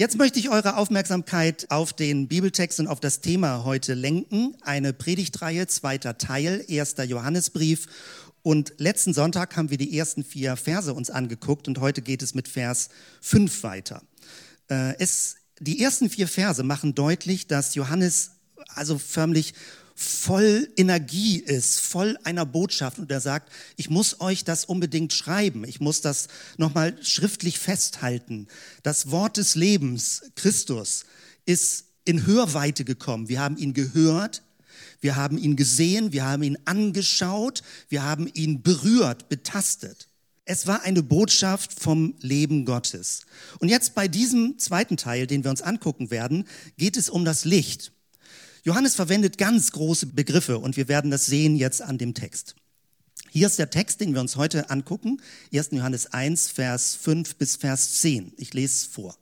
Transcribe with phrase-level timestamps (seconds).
[0.00, 4.56] Jetzt möchte ich eure Aufmerksamkeit auf den Bibeltext und auf das Thema heute lenken.
[4.62, 7.86] Eine Predigtreihe, zweiter Teil, erster Johannesbrief.
[8.40, 12.32] Und letzten Sonntag haben wir die ersten vier Verse uns angeguckt und heute geht es
[12.32, 12.88] mit Vers
[13.20, 14.02] 5 weiter.
[14.70, 18.30] Äh, es, die ersten vier Verse machen deutlich, dass Johannes
[18.68, 19.52] also förmlich
[20.00, 25.62] voll Energie ist, voll einer Botschaft und er sagt, ich muss euch das unbedingt schreiben,
[25.64, 28.48] ich muss das nochmal schriftlich festhalten.
[28.82, 31.04] Das Wort des Lebens, Christus,
[31.44, 33.28] ist in Hörweite gekommen.
[33.28, 34.42] Wir haben ihn gehört,
[35.02, 40.08] wir haben ihn gesehen, wir haben ihn angeschaut, wir haben ihn berührt, betastet.
[40.46, 43.20] Es war eine Botschaft vom Leben Gottes.
[43.58, 46.46] Und jetzt bei diesem zweiten Teil, den wir uns angucken werden,
[46.78, 47.92] geht es um das Licht.
[48.62, 52.54] Johannes verwendet ganz große Begriffe und wir werden das sehen jetzt an dem Text.
[53.30, 55.22] Hier ist der Text, den wir uns heute angucken,
[55.54, 55.70] 1.
[55.72, 58.32] Johannes 1, Vers 5 bis Vers 10.
[58.36, 59.16] Ich lese es vor.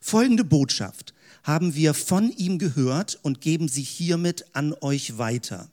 [0.00, 5.70] Folgende Botschaft haben wir von ihm gehört und geben sie hiermit an euch weiter.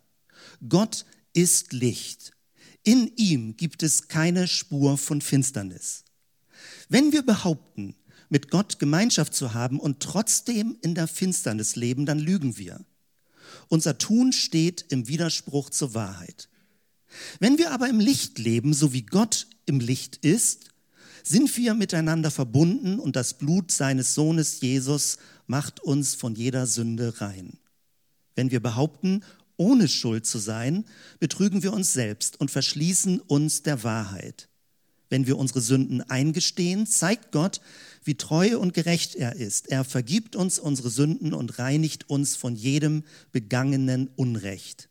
[0.67, 2.31] Gott ist Licht.
[2.83, 6.03] In ihm gibt es keine Spur von Finsternis.
[6.89, 7.95] Wenn wir behaupten,
[8.30, 12.83] mit Gott Gemeinschaft zu haben und trotzdem in der Finsternis leben, dann lügen wir.
[13.68, 16.50] Unser Tun steht im Widerspruch zur Wahrheit.
[17.40, 20.72] Wenn wir aber im Licht leben, so wie Gott im Licht ist,
[21.23, 27.22] sind wir miteinander verbunden und das Blut seines Sohnes Jesus macht uns von jeder Sünde
[27.22, 27.58] rein.
[28.36, 29.23] Wenn wir behaupten,
[29.56, 30.86] ohne Schuld zu sein,
[31.20, 34.50] betrügen wir uns selbst und verschließen uns der Wahrheit.
[35.10, 37.62] Wenn wir unsere Sünden eingestehen, zeigt Gott,
[38.06, 39.70] wie treu und gerecht er ist.
[39.70, 44.90] Er vergibt uns unsere Sünden und reinigt uns von jedem begangenen Unrecht.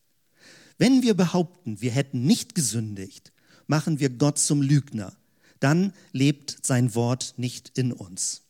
[0.79, 3.33] Wenn wir behaupten, wir hätten nicht gesündigt,
[3.67, 5.13] machen wir Gott zum Lügner.
[5.61, 8.43] Dann lebt sein Wort nicht in uns.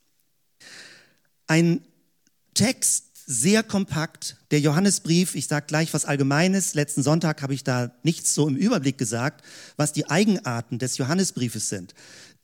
[1.47, 1.83] Ein
[2.55, 4.37] Text, sehr kompakt.
[4.51, 6.75] Der Johannesbrief, ich sage gleich was Allgemeines.
[6.75, 9.45] Letzten Sonntag habe ich da nichts so im Überblick gesagt,
[9.77, 11.95] was die Eigenarten des Johannesbriefes sind.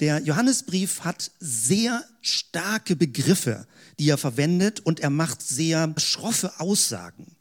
[0.00, 3.66] Der Johannesbrief hat sehr starke Begriffe,
[3.98, 7.34] die er verwendet und er macht sehr schroffe Aussagen.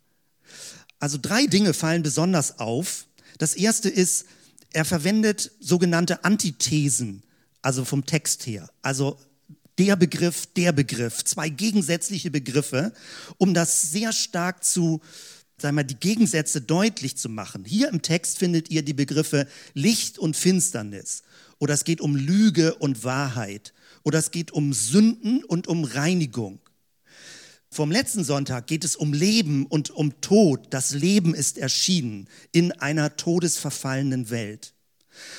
[1.00, 3.06] Also drei Dinge fallen besonders auf.
[3.38, 4.26] Das erste ist,
[4.74, 7.24] er verwendet sogenannte Antithesen,
[7.62, 8.70] also vom Text her.
[8.82, 9.20] Also
[9.78, 12.94] der Begriff, der Begriff, zwei gegensätzliche Begriffe,
[13.38, 15.02] um das sehr stark zu,
[15.62, 17.64] sagen wir, die Gegensätze deutlich zu machen.
[17.64, 21.22] Hier im Text findet ihr die Begriffe Licht und Finsternis.
[21.60, 23.74] Oder es geht um Lüge und Wahrheit.
[24.04, 26.60] Oder es geht um Sünden und um Reinigung.
[27.70, 30.68] Vom letzten Sonntag geht es um Leben und um Tod.
[30.70, 34.74] Das Leben ist erschienen in einer todesverfallenen Welt.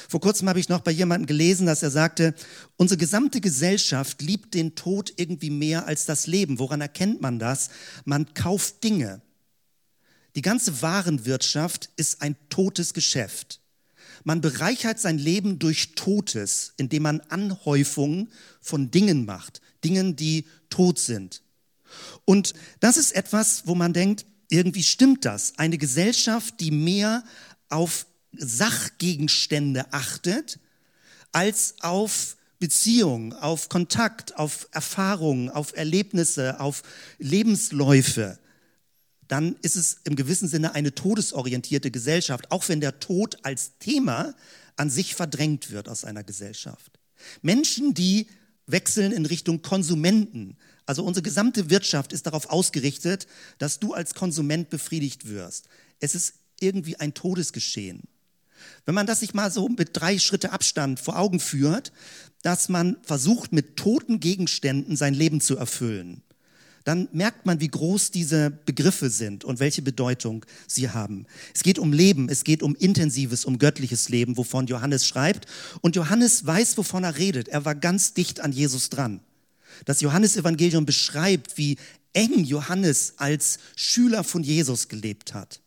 [0.08, 2.34] Vor kurzem habe ich noch bei jemandem gelesen, dass er sagte,
[2.76, 6.58] unsere gesamte Gesellschaft liebt den Tod irgendwie mehr als das Leben.
[6.58, 7.70] Woran erkennt man das?
[8.04, 9.22] Man kauft Dinge.
[10.34, 13.60] Die ganze Warenwirtschaft ist ein totes Geschäft.
[14.24, 18.30] Man bereichert sein Leben durch Totes, indem man Anhäufungen
[18.60, 21.42] von Dingen macht, Dingen, die tot sind.
[22.24, 25.58] Und das ist etwas, wo man denkt, irgendwie stimmt das.
[25.58, 27.24] Eine Gesellschaft, die mehr
[27.68, 30.58] auf Sachgegenstände achtet,
[31.32, 36.82] als auf Beziehungen, auf Kontakt, auf Erfahrungen, auf Erlebnisse, auf
[37.18, 38.38] Lebensläufe,
[39.28, 44.34] dann ist es im gewissen Sinne eine todesorientierte Gesellschaft, auch wenn der Tod als Thema
[44.76, 46.98] an sich verdrängt wird aus einer Gesellschaft.
[47.42, 48.26] Menschen, die
[48.66, 50.56] wechseln in Richtung Konsumenten.
[50.86, 53.26] Also unsere gesamte Wirtschaft ist darauf ausgerichtet,
[53.58, 55.68] dass du als Konsument befriedigt wirst.
[56.00, 58.02] Es ist irgendwie ein Todesgeschehen.
[58.84, 61.92] Wenn man das sich mal so mit drei Schritte Abstand vor Augen führt,
[62.42, 66.22] dass man versucht, mit toten Gegenständen sein Leben zu erfüllen,
[66.88, 71.26] dann merkt man, wie groß diese Begriffe sind und welche Bedeutung sie haben.
[71.54, 75.44] Es geht um Leben, es geht um intensives, um göttliches Leben, wovon Johannes schreibt.
[75.82, 77.48] Und Johannes weiß, wovon er redet.
[77.48, 79.20] Er war ganz dicht an Jesus dran.
[79.84, 81.76] Das Johannesevangelium beschreibt, wie
[82.14, 85.60] eng Johannes als Schüler von Jesus gelebt hat.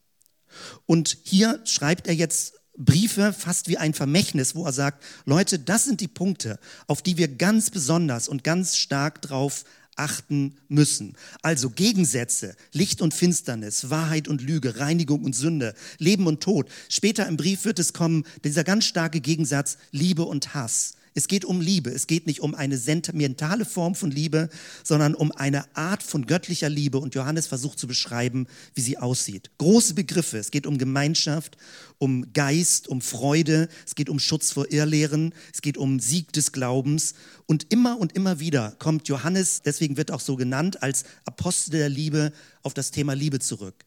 [0.88, 5.84] Und hier schreibt er jetzt Briefe fast wie ein Vermächtnis, wo er sagt, Leute, das
[5.84, 6.58] sind die Punkte,
[6.88, 9.66] auf die wir ganz besonders und ganz stark drauf
[10.02, 11.16] achten müssen.
[11.44, 16.68] Also Gegensätze, Licht und Finsternis, Wahrheit und Lüge, Reinigung und Sünde, Leben und Tod.
[16.90, 20.94] Später im Brief wird es kommen, dieser ganz starke Gegensatz Liebe und Hass.
[21.14, 21.90] Es geht um Liebe.
[21.90, 24.50] Es geht nicht um eine sentimentale Form von Liebe,
[24.84, 27.00] sondern um eine Art von göttlicher Liebe.
[27.00, 29.52] Und Johannes versucht zu beschreiben, wie sie aussieht.
[29.58, 30.38] Große Begriffe.
[30.38, 31.58] Es geht um Gemeinschaft,
[31.98, 33.68] um Geist, um Freude.
[33.86, 35.34] Es geht um Schutz vor Irrlehren.
[35.54, 37.14] Es geht um Sieg des Glaubens.
[37.46, 41.90] Und immer und immer wieder kommt Johannes, deswegen wird auch so genannt, als Apostel der
[41.90, 42.32] Liebe
[42.64, 43.86] auf das Thema Liebe zurück.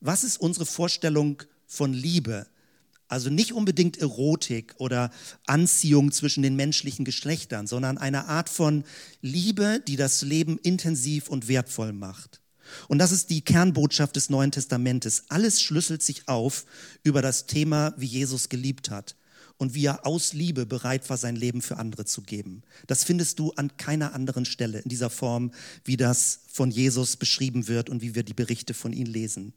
[0.00, 2.46] Was ist unsere Vorstellung von Liebe?
[3.12, 5.10] Also nicht unbedingt Erotik oder
[5.44, 8.84] Anziehung zwischen den menschlichen Geschlechtern, sondern eine Art von
[9.20, 12.40] Liebe, die das Leben intensiv und wertvoll macht.
[12.88, 15.24] Und das ist die Kernbotschaft des Neuen Testamentes.
[15.28, 16.64] Alles schlüsselt sich auf
[17.02, 19.14] über das Thema, wie Jesus geliebt hat
[19.58, 22.62] und wie er aus Liebe bereit war, sein Leben für andere zu geben.
[22.86, 25.50] Das findest du an keiner anderen Stelle in dieser Form,
[25.84, 29.52] wie das von Jesus beschrieben wird und wie wir die Berichte von ihm lesen.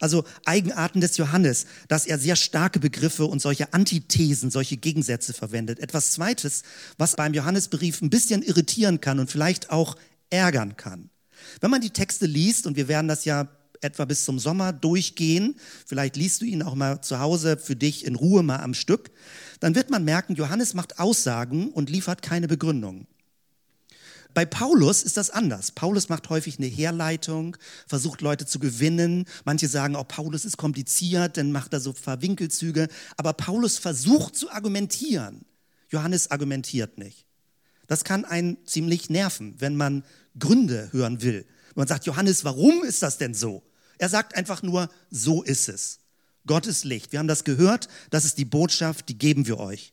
[0.00, 5.78] Also Eigenarten des Johannes, dass er sehr starke Begriffe und solche Antithesen, solche Gegensätze verwendet.
[5.78, 6.62] Etwas Zweites,
[6.98, 9.96] was beim Johannesbrief ein bisschen irritieren kann und vielleicht auch
[10.30, 11.10] ärgern kann.
[11.60, 13.48] Wenn man die Texte liest, und wir werden das ja
[13.80, 15.56] etwa bis zum Sommer durchgehen,
[15.86, 19.10] vielleicht liest du ihn auch mal zu Hause für dich in Ruhe mal am Stück,
[19.60, 23.06] dann wird man merken, Johannes macht Aussagen und liefert keine Begründung.
[24.34, 25.72] Bei Paulus ist das anders.
[25.72, 27.56] Paulus macht häufig eine Herleitung,
[27.86, 29.26] versucht Leute zu gewinnen.
[29.44, 32.88] Manche sagen, oh, Paulus ist kompliziert, dann macht er so Verwinkelzüge.
[33.16, 35.44] Aber Paulus versucht zu argumentieren.
[35.90, 37.26] Johannes argumentiert nicht.
[37.86, 40.04] Das kann einen ziemlich nerven, wenn man
[40.38, 41.44] Gründe hören will.
[41.74, 43.62] Man sagt, Johannes, warum ist das denn so?
[43.98, 45.98] Er sagt einfach nur, so ist es.
[46.46, 47.12] Gott ist Licht.
[47.12, 49.92] Wir haben das gehört, das ist die Botschaft, die geben wir euch.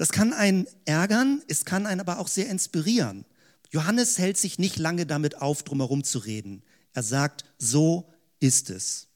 [0.00, 3.26] Das kann einen ärgern, es kann einen aber auch sehr inspirieren.
[3.68, 6.62] Johannes hält sich nicht lange damit auf, drumherum zu reden.
[6.94, 9.08] Er sagt, so ist es.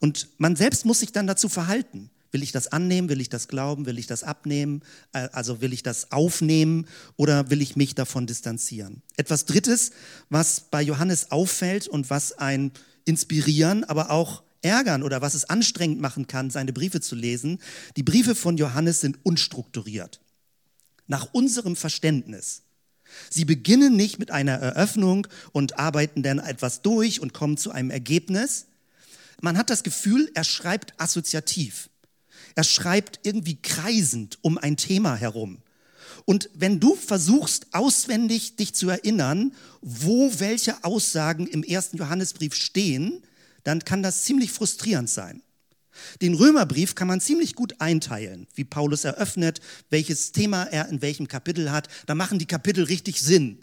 [0.00, 2.10] Und man selbst muss sich dann dazu verhalten.
[2.32, 3.08] Will ich das annehmen?
[3.08, 3.86] Will ich das glauben?
[3.86, 4.82] Will ich das abnehmen?
[5.12, 9.02] Äh, also will ich das aufnehmen oder will ich mich davon distanzieren?
[9.16, 9.92] Etwas Drittes,
[10.30, 12.72] was bei Johannes auffällt und was ein
[13.04, 17.58] inspirieren, aber auch ärgern oder was es anstrengend machen kann, seine Briefe zu lesen,
[17.96, 20.20] die Briefe von Johannes sind unstrukturiert.
[21.06, 22.62] Nach unserem Verständnis.
[23.30, 27.90] Sie beginnen nicht mit einer Eröffnung und arbeiten dann etwas durch und kommen zu einem
[27.90, 28.66] Ergebnis.
[29.40, 31.88] Man hat das Gefühl, er schreibt assoziativ.
[32.54, 35.62] Er schreibt irgendwie kreisend um ein Thema herum.
[36.24, 43.22] Und wenn du versuchst, auswendig dich zu erinnern, wo welche Aussagen im ersten Johannesbrief stehen,
[43.68, 45.42] dann kann das ziemlich frustrierend sein.
[46.22, 49.60] Den Römerbrief kann man ziemlich gut einteilen, wie Paulus eröffnet,
[49.90, 51.88] welches Thema er in welchem Kapitel hat.
[52.06, 53.58] Da machen die Kapitel richtig Sinn.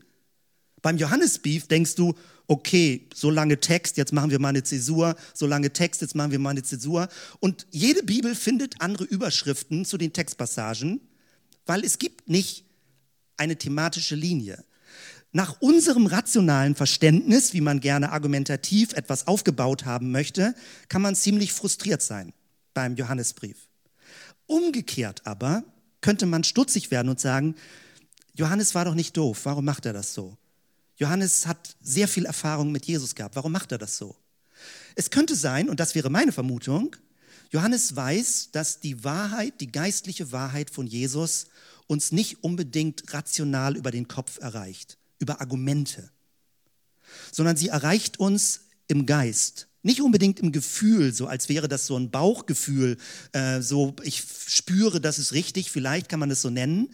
[0.83, 2.13] Beim Johannesbrief denkst du,
[2.45, 6.29] okay, so lange Text, jetzt machen wir mal eine Zäsur, so lange Text, jetzt machen
[6.29, 7.07] wir mal eine Zäsur.
[7.39, 11.01] Und jede Bibel findet andere Überschriften zu den Textpassagen,
[11.65, 12.65] weil es gibt nicht
[13.37, 14.63] eine thematische Linie.
[15.35, 20.55] Nach unserem rationalen Verständnis, wie man gerne argumentativ etwas aufgebaut haben möchte,
[20.87, 22.31] kann man ziemlich frustriert sein
[22.73, 23.67] beim Johannesbrief.
[24.47, 25.65] Umgekehrt aber
[25.99, 27.55] könnte man stutzig werden und sagen,
[28.33, 30.37] Johannes war doch nicht doof, warum macht er das so?
[30.95, 34.15] Johannes hat sehr viel Erfahrung mit Jesus gehabt, warum macht er das so?
[34.95, 36.95] Es könnte sein, und das wäre meine Vermutung,
[37.49, 41.47] Johannes weiß, dass die Wahrheit, die geistliche Wahrheit von Jesus
[41.87, 46.11] uns nicht unbedingt rational über den Kopf erreicht über Argumente,
[47.31, 49.67] sondern sie erreicht uns im Geist.
[49.81, 52.97] Nicht unbedingt im Gefühl, so als wäre das so ein Bauchgefühl,
[53.31, 56.89] äh, so ich spüre, das ist richtig, vielleicht kann man es so nennen,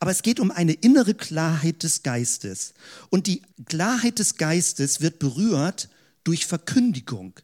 [0.00, 2.74] aber es geht um eine innere Klarheit des Geistes.
[3.08, 5.88] Und die Klarheit des Geistes wird berührt
[6.24, 7.34] durch Verkündigung,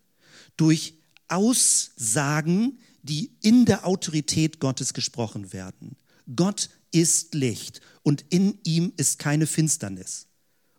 [0.57, 0.95] durch
[1.29, 5.97] Aussagen, die in der Autorität Gottes gesprochen werden.
[6.35, 10.27] Gott ist Licht und in ihm ist keine Finsternis.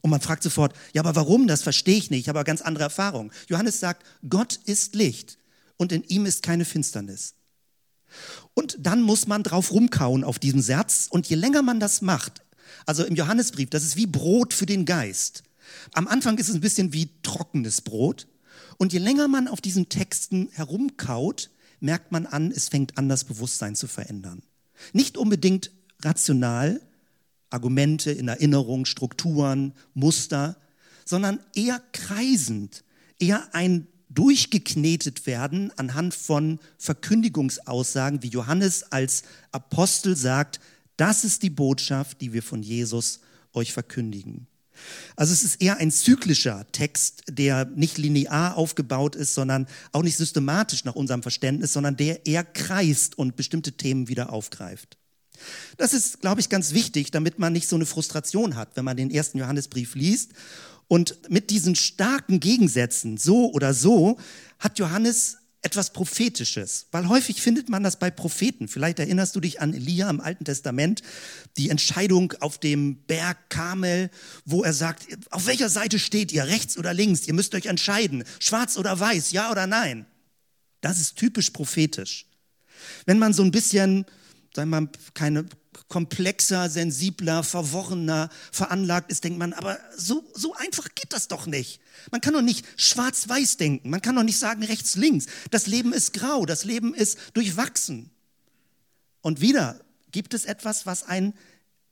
[0.04, 1.48] Und man fragt sofort, ja, aber warum?
[1.48, 2.20] Das verstehe ich nicht.
[2.22, 3.32] Ich habe eine ganz andere Erfahrung.
[3.48, 5.38] Johannes sagt, Gott ist Licht
[5.78, 7.36] und in ihm ist keine Finsternis.
[8.54, 11.08] Und dann muss man drauf rumkauen auf diesen Satz.
[11.10, 12.44] Und je länger man das macht,
[12.86, 15.44] also im Johannesbrief, das ist wie Brot für den Geist.
[15.94, 18.28] Am Anfang ist es ein bisschen wie trockenes Brot.
[18.78, 23.24] Und je länger man auf diesen Texten herumkaut, merkt man an, es fängt an, das
[23.24, 24.44] Bewusstsein zu verändern.
[24.92, 26.82] Nicht unbedingt rational,
[27.54, 30.58] Argumente in Erinnerung, Strukturen, Muster,
[31.06, 32.84] sondern eher kreisend,
[33.20, 40.60] eher ein durchgeknetet werden anhand von Verkündigungsaussagen, wie Johannes als Apostel sagt,
[40.98, 43.22] das ist die Botschaft, die wir von Jesus
[43.54, 44.48] euch verkündigen.
[45.16, 50.18] Also es ist eher ein zyklischer Text, der nicht linear aufgebaut ist, sondern auch nicht
[50.18, 54.98] systematisch nach unserem Verständnis, sondern der eher kreist und bestimmte Themen wieder aufgreift.
[55.78, 58.98] Das ist, glaube ich, ganz wichtig, damit man nicht so eine Frustration hat, wenn man
[58.98, 60.32] den ersten Johannesbrief liest.
[60.88, 64.18] Und mit diesen starken Gegensätzen, so oder so,
[64.60, 68.68] hat Johannes etwas Prophetisches, weil häufig findet man das bei Propheten.
[68.68, 71.02] Vielleicht erinnerst du dich an Elia im Alten Testament,
[71.56, 74.12] die Entscheidung auf dem Berg Karmel,
[74.44, 77.28] wo er sagt, auf welcher Seite steht ihr, rechts oder links?
[77.28, 80.06] Ihr müsst euch entscheiden, schwarz oder weiß, ja oder nein.
[80.82, 82.26] Das ist typisch prophetisch.
[83.06, 84.06] Wenn man so ein bisschen,
[84.56, 85.46] wir mal, keine
[85.88, 91.80] komplexer, sensibler, verworrener veranlagt ist, denkt man, aber so, so einfach geht das doch nicht.
[92.12, 95.26] Man kann doch nicht schwarz-weiß denken, man kann doch nicht sagen rechts-links.
[95.52, 98.12] Das Leben ist grau, das Leben ist durchwachsen.
[99.22, 99.80] Und wieder
[100.12, 101.34] gibt es etwas, was einen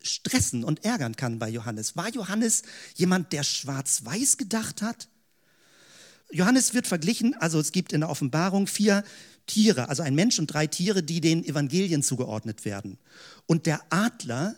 [0.03, 1.95] stressen und ärgern kann bei Johannes.
[1.95, 2.63] War Johannes
[2.95, 5.07] jemand, der schwarz-weiß gedacht hat?
[6.31, 9.03] Johannes wird verglichen, also es gibt in der Offenbarung vier
[9.47, 12.97] Tiere, also ein Mensch und drei Tiere, die den Evangelien zugeordnet werden.
[13.45, 14.55] Und der Adler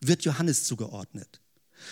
[0.00, 1.40] wird Johannes zugeordnet.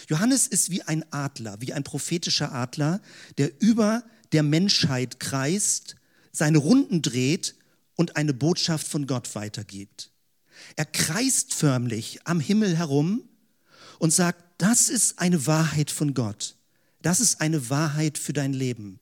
[0.09, 3.01] Johannes ist wie ein Adler, wie ein prophetischer Adler,
[3.39, 5.97] der über der Menschheit kreist,
[6.33, 7.55] seine Runden dreht
[7.95, 10.11] und eine Botschaft von Gott weitergibt.
[10.77, 13.29] Er kreist förmlich am Himmel herum
[13.99, 16.57] und sagt, das ist eine Wahrheit von Gott.
[17.03, 18.99] Das ist eine Wahrheit für dein Leben.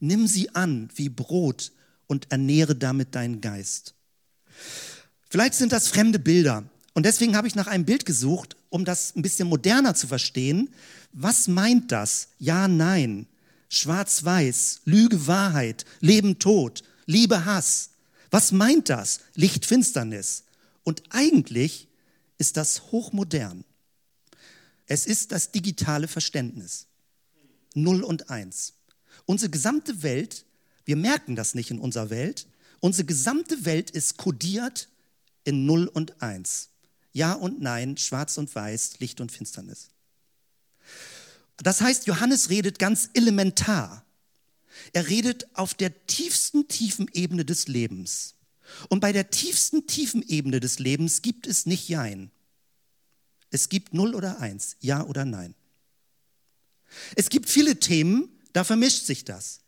[0.00, 1.72] Nimm sie an wie Brot
[2.12, 3.94] und ernähre damit deinen Geist.
[5.30, 6.64] Vielleicht sind das fremde Bilder.
[6.92, 10.68] Und deswegen habe ich nach einem Bild gesucht, um das ein bisschen moderner zu verstehen.
[11.14, 12.28] Was meint das?
[12.38, 13.26] Ja, nein.
[13.70, 17.92] Schwarz-Weiß, Lüge, Wahrheit, Leben, Tod, Liebe, Hass.
[18.30, 19.20] Was meint das?
[19.34, 20.44] Licht, Finsternis.
[20.84, 21.88] Und eigentlich
[22.36, 23.64] ist das hochmodern.
[24.86, 26.88] Es ist das digitale Verständnis.
[27.74, 28.74] Null und eins.
[29.24, 30.44] Unsere gesamte Welt
[30.84, 32.46] wir merken das nicht in unserer Welt.
[32.80, 34.88] Unsere gesamte Welt ist kodiert
[35.44, 36.70] in 0 und 1.
[37.12, 39.90] Ja und Nein, Schwarz und Weiß, Licht und Finsternis.
[41.58, 44.04] Das heißt, Johannes redet ganz elementar.
[44.92, 48.34] Er redet auf der tiefsten, tiefen Ebene des Lebens.
[48.88, 52.30] Und bei der tiefsten, tiefen Ebene des Lebens gibt es nicht Jein.
[53.50, 55.54] Es gibt Null oder Eins, Ja oder Nein.
[57.16, 59.61] Es gibt viele Themen, da vermischt sich das.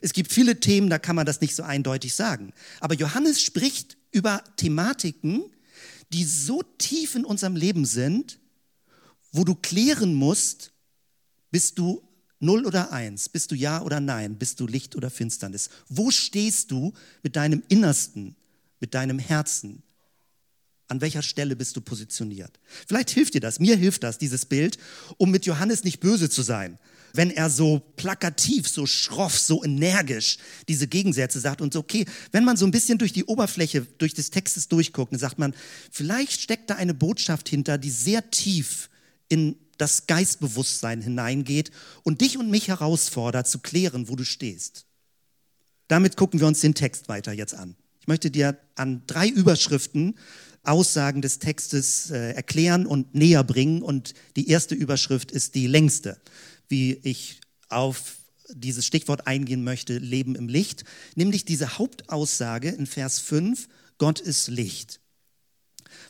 [0.00, 2.52] Es gibt viele Themen, da kann man das nicht so eindeutig sagen.
[2.80, 5.44] Aber Johannes spricht über Thematiken,
[6.12, 8.38] die so tief in unserem Leben sind,
[9.32, 10.72] wo du klären musst,
[11.50, 12.02] bist du
[12.40, 15.68] Null oder Eins, bist du Ja oder Nein, bist du Licht oder Finsternis.
[15.88, 16.92] Wo stehst du
[17.22, 18.34] mit deinem Innersten,
[18.80, 19.82] mit deinem Herzen?
[20.90, 22.58] An welcher Stelle bist du positioniert?
[22.88, 24.76] Vielleicht hilft dir das, mir hilft das, dieses Bild,
[25.18, 26.80] um mit Johannes nicht böse zu sein,
[27.12, 32.44] wenn er so plakativ, so schroff, so energisch diese Gegensätze sagt und so, okay, wenn
[32.44, 35.54] man so ein bisschen durch die Oberfläche, durch des Textes durchguckt, dann sagt man,
[35.92, 38.90] vielleicht steckt da eine Botschaft hinter, die sehr tief
[39.28, 41.70] in das Geistbewusstsein hineingeht
[42.02, 44.86] und dich und mich herausfordert zu klären, wo du stehst.
[45.86, 47.76] Damit gucken wir uns den Text weiter jetzt an.
[48.00, 50.16] Ich möchte dir an drei Überschriften
[50.62, 53.82] Aussagen des Textes äh, erklären und näher bringen.
[53.82, 56.20] Und die erste Überschrift ist die längste
[56.70, 58.16] wie ich auf
[58.48, 64.48] dieses Stichwort eingehen möchte, Leben im Licht, nämlich diese Hauptaussage in Vers 5, Gott ist
[64.48, 65.00] Licht.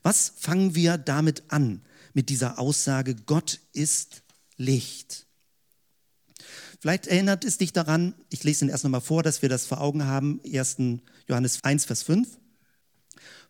[0.03, 4.23] Was fangen wir damit an, mit dieser Aussage, Gott ist
[4.57, 5.27] Licht?
[6.79, 9.81] Vielleicht erinnert es dich daran, ich lese ihn erst nochmal vor, dass wir das vor
[9.81, 10.77] Augen haben, 1.
[11.29, 12.39] Johannes 1, Vers 5.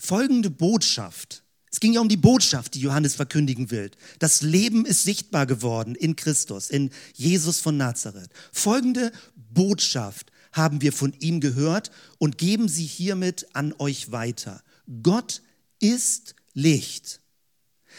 [0.00, 3.90] Folgende Botschaft es ging ja um die Botschaft, die Johannes verkündigen will.
[4.18, 8.30] Das Leben ist sichtbar geworden in Christus, in Jesus von Nazareth.
[8.52, 14.64] Folgende Botschaft haben wir von ihm gehört und geben sie hiermit an euch weiter.
[15.02, 15.42] Gott
[15.78, 17.20] ist Licht.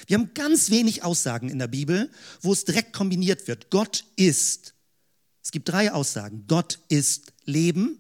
[0.08, 3.70] Wir haben ganz wenig Aussagen in der Bibel, wo es direkt kombiniert wird.
[3.70, 4.74] Gott ist.
[5.42, 6.44] Es gibt drei Aussagen.
[6.48, 8.00] Gott ist Leben,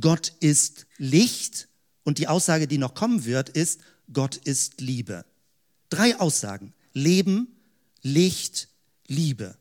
[0.00, 1.68] Gott ist Licht
[2.06, 3.80] und die Aussage, die noch kommen wird, ist,
[4.12, 5.24] Gott ist Liebe.
[5.90, 6.72] Drei Aussagen.
[6.92, 7.48] Leben,
[8.00, 8.68] Licht,
[9.08, 9.56] Liebe.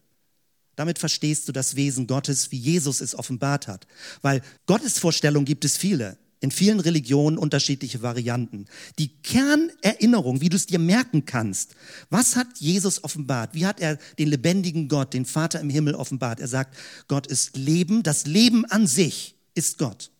[0.75, 3.87] Damit verstehst du das Wesen Gottes, wie Jesus es offenbart hat.
[4.21, 6.19] Weil Gottesvorstellungen gibt es viele.
[6.39, 8.65] In vielen Religionen unterschiedliche Varianten.
[8.99, 11.73] Die Kernerinnerung, wie du es dir merken kannst,
[12.11, 13.55] was hat Jesus offenbart?
[13.55, 16.39] Wie hat er den lebendigen Gott, den Vater im Himmel offenbart?
[16.39, 20.11] Er sagt, Gott ist Leben, das Leben an sich ist Gott.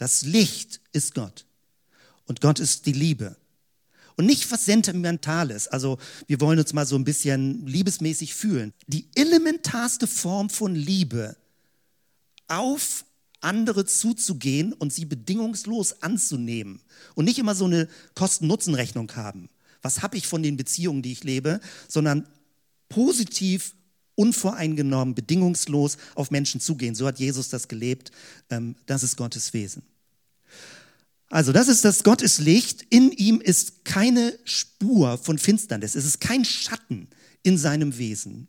[0.00, 1.44] Das Licht ist Gott.
[2.24, 3.36] Und Gott ist die Liebe.
[4.16, 5.68] Und nicht was Sentimentales.
[5.68, 8.72] Also wir wollen uns mal so ein bisschen liebesmäßig fühlen.
[8.86, 11.36] Die elementarste Form von Liebe
[12.48, 13.04] auf
[13.42, 16.80] andere zuzugehen und sie bedingungslos anzunehmen
[17.14, 19.50] und nicht immer so eine Kosten-Nutzen-Rechnung haben.
[19.82, 22.26] Was habe ich von den Beziehungen, die ich lebe, sondern
[22.88, 23.74] positiv,
[24.14, 26.94] unvoreingenommen, bedingungslos auf Menschen zugehen.
[26.94, 28.10] So hat Jesus das gelebt.
[28.50, 29.82] Ähm, das ist Gottes Wesen.
[31.30, 32.84] Also das ist das Gott ist Licht.
[32.90, 35.94] In ihm ist keine Spur von Finsternis.
[35.94, 37.08] Es ist kein Schatten
[37.42, 38.48] in seinem Wesen.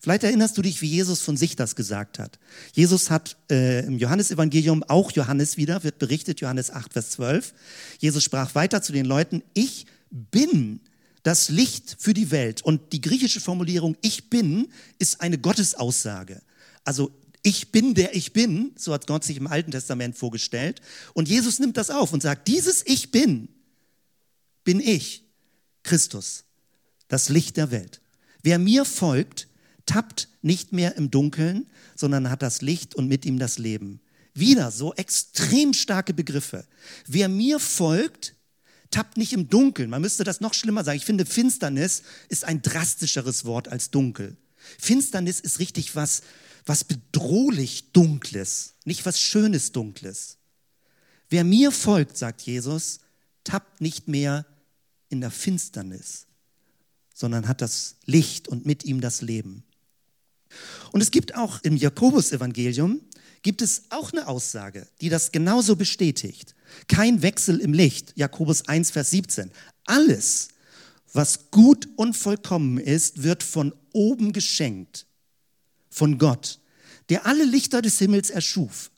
[0.00, 2.38] Vielleicht erinnerst du dich, wie Jesus von sich das gesagt hat.
[2.72, 7.52] Jesus hat äh, im Johannesevangelium, auch Johannes wieder, wird berichtet, Johannes 8, Vers 12.
[7.98, 10.80] Jesus sprach weiter zu den Leuten, ich bin
[11.22, 12.62] das Licht für die Welt.
[12.62, 16.40] Und die griechische Formulierung ich bin ist eine Gottesaussage.
[16.84, 17.10] Also
[17.42, 20.80] ich bin der ich bin, so hat Gott sich im Alten Testament vorgestellt.
[21.12, 23.48] Und Jesus nimmt das auf und sagt, dieses ich bin,
[24.64, 25.24] bin ich,
[25.82, 26.44] Christus,
[27.08, 28.00] das Licht der Welt.
[28.42, 29.48] Wer mir folgt,
[29.86, 34.00] tappt nicht mehr im Dunkeln, sondern hat das Licht und mit ihm das Leben.
[34.34, 36.64] Wieder so extrem starke Begriffe.
[37.06, 38.34] Wer mir folgt,
[38.90, 39.90] tappt nicht im Dunkeln.
[39.90, 40.96] Man müsste das noch schlimmer sagen.
[40.96, 44.36] Ich finde, Finsternis ist ein drastischeres Wort als dunkel.
[44.78, 46.22] Finsternis ist richtig was,
[46.64, 50.38] was bedrohlich Dunkles, nicht was Schönes Dunkles.
[51.28, 53.00] Wer mir folgt, sagt Jesus,
[53.44, 54.46] tappt nicht mehr
[55.08, 56.26] in der Finsternis,
[57.14, 59.64] sondern hat das Licht und mit ihm das Leben.
[60.92, 63.00] Und es gibt auch im Jakobus-Evangelium,
[63.42, 66.54] gibt es auch eine Aussage, die das genauso bestätigt.
[66.86, 69.50] Kein Wechsel im Licht, Jakobus 1, Vers 17.
[69.84, 70.48] Alles,
[71.12, 75.06] was gut und vollkommen ist, wird von oben geschenkt,
[75.92, 76.58] von Gott,
[77.10, 78.90] der alle Lichter des Himmels erschuf.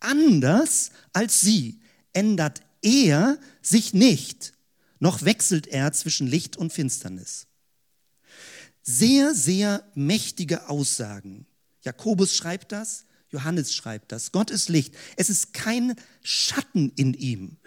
[0.00, 1.80] Anders als sie
[2.12, 4.54] ändert er sich nicht,
[4.98, 7.46] noch wechselt er zwischen Licht und Finsternis.
[8.82, 11.46] Sehr, sehr mächtige Aussagen.
[11.82, 14.32] Jakobus schreibt das, Johannes schreibt das.
[14.32, 14.94] Gott ist Licht.
[15.16, 17.58] Es ist kein Schatten in ihm.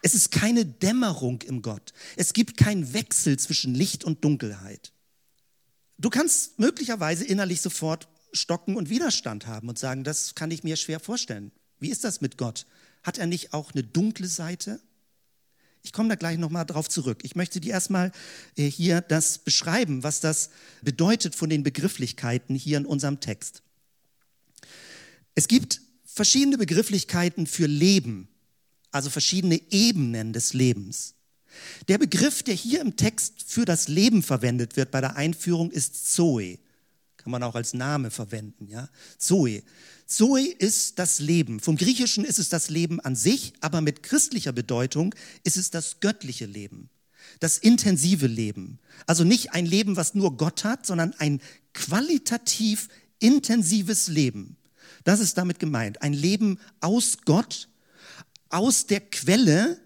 [0.00, 1.92] Es ist keine Dämmerung im Gott.
[2.16, 4.92] Es gibt keinen Wechsel zwischen Licht und Dunkelheit.
[5.98, 10.76] Du kannst möglicherweise innerlich sofort stocken und Widerstand haben und sagen, das kann ich mir
[10.76, 11.50] schwer vorstellen.
[11.80, 12.66] Wie ist das mit Gott?
[13.02, 14.80] Hat er nicht auch eine dunkle Seite?
[15.82, 17.20] Ich komme da gleich nochmal drauf zurück.
[17.22, 18.12] Ich möchte dir erstmal
[18.56, 20.50] äh, hier das beschreiben, was das
[20.82, 23.62] bedeutet von den Begrifflichkeiten hier in unserem Text.
[25.34, 28.28] Es gibt verschiedene Begrifflichkeiten für Leben,
[28.90, 31.14] also verschiedene Ebenen des Lebens.
[31.88, 36.14] Der Begriff, der hier im Text für das Leben verwendet wird bei der Einführung, ist
[36.14, 36.58] Zoe.
[37.16, 38.88] Kann man auch als Name verwenden, ja?
[39.18, 39.62] Zoe.
[40.06, 41.60] Zoe ist das Leben.
[41.60, 46.00] Vom Griechischen ist es das Leben an sich, aber mit christlicher Bedeutung ist es das
[46.00, 46.88] göttliche Leben.
[47.40, 48.78] Das intensive Leben.
[49.06, 51.40] Also nicht ein Leben, was nur Gott hat, sondern ein
[51.74, 54.56] qualitativ intensives Leben.
[55.04, 56.02] Das ist damit gemeint.
[56.02, 57.68] Ein Leben aus Gott,
[58.48, 59.78] aus der Quelle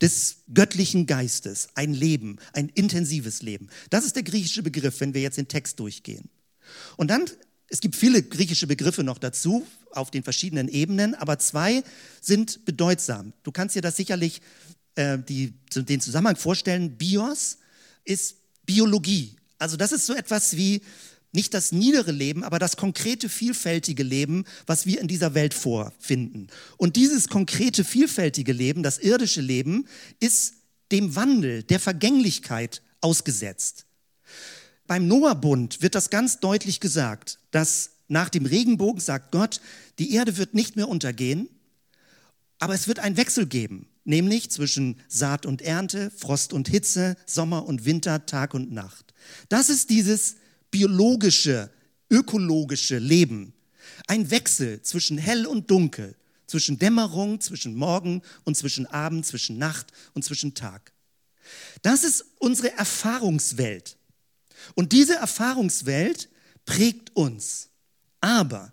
[0.00, 1.68] des göttlichen Geistes.
[1.74, 3.68] Ein Leben, ein intensives Leben.
[3.90, 6.28] Das ist der griechische Begriff, wenn wir jetzt den Text durchgehen.
[6.96, 7.26] Und dann
[7.68, 11.82] es gibt viele griechische Begriffe noch dazu auf den verschiedenen Ebenen, aber zwei
[12.20, 13.34] sind bedeutsam.
[13.42, 14.40] Du kannst dir das sicherlich
[14.94, 16.96] äh, die, den Zusammenhang vorstellen.
[16.96, 17.58] Bios
[18.04, 19.36] ist Biologie.
[19.58, 20.82] Also das ist so etwas wie
[21.38, 26.48] nicht das niedere Leben, aber das konkrete, vielfältige Leben, was wir in dieser Welt vorfinden.
[26.78, 29.86] Und dieses konkrete, vielfältige Leben, das irdische Leben,
[30.18, 30.54] ist
[30.90, 33.86] dem Wandel, der Vergänglichkeit ausgesetzt.
[34.88, 39.60] Beim Noah-Bund wird das ganz deutlich gesagt, dass nach dem Regenbogen sagt Gott,
[40.00, 41.48] die Erde wird nicht mehr untergehen,
[42.58, 47.64] aber es wird einen Wechsel geben, nämlich zwischen Saat und Ernte, Frost und Hitze, Sommer
[47.64, 49.14] und Winter, Tag und Nacht.
[49.48, 50.34] Das ist dieses
[50.70, 51.70] biologische,
[52.10, 53.52] ökologische Leben.
[54.06, 56.14] Ein Wechsel zwischen hell und dunkel,
[56.46, 60.92] zwischen Dämmerung, zwischen Morgen und zwischen Abend, zwischen Nacht und zwischen Tag.
[61.82, 63.96] Das ist unsere Erfahrungswelt.
[64.74, 66.28] Und diese Erfahrungswelt
[66.64, 67.68] prägt uns.
[68.20, 68.72] Aber,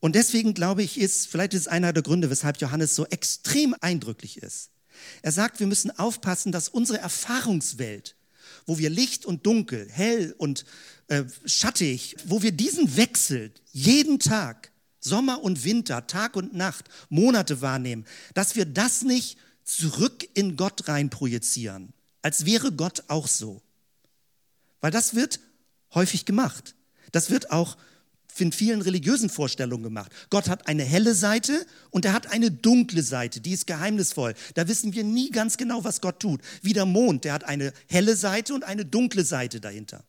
[0.00, 4.38] und deswegen glaube ich, ist, vielleicht ist einer der Gründe, weshalb Johannes so extrem eindrücklich
[4.38, 4.70] ist.
[5.22, 8.16] Er sagt, wir müssen aufpassen, dass unsere Erfahrungswelt,
[8.68, 10.66] wo wir Licht und Dunkel, hell und
[11.08, 17.62] äh, schattig, wo wir diesen Wechsel jeden Tag, Sommer und Winter, Tag und Nacht, Monate
[17.62, 18.04] wahrnehmen,
[18.34, 23.62] dass wir das nicht zurück in Gott rein projizieren, als wäre Gott auch so.
[24.82, 25.40] Weil das wird
[25.94, 26.74] häufig gemacht.
[27.10, 27.78] Das wird auch
[28.40, 30.12] in vielen religiösen Vorstellungen gemacht.
[30.30, 34.34] Gott hat eine helle Seite und er hat eine dunkle Seite, die ist geheimnisvoll.
[34.54, 36.40] Da wissen wir nie ganz genau, was Gott tut.
[36.62, 40.04] Wie der Mond, der hat eine helle Seite und eine dunkle Seite dahinter.